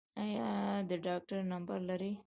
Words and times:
ایا 0.23 0.49
د 0.89 0.91
ډاکټر 1.05 1.39
نمبر 1.53 1.77
لرئ؟ 1.89 2.11